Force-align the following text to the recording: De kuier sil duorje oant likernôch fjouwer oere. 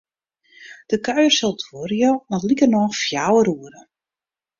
De 0.91 0.97
kuier 1.05 1.31
sil 1.37 1.53
duorje 1.61 2.09
oant 2.31 2.45
likernôch 2.47 2.97
fjouwer 3.01 3.47
oere. 3.53 3.81